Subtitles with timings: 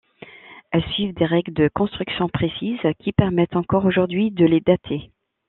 [0.71, 5.11] Elles suivent des règles de construction précises qui permettent encore aujourd’hui de les dater.